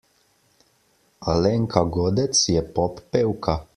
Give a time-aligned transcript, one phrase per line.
[1.33, 3.59] Alenka Godec je pop pevka.